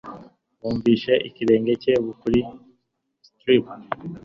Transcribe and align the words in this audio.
bumvise 0.61 1.13
ikirenge 1.27 1.73
cye 1.81 1.93
kuri 2.19 2.39
stirrup 3.27 3.65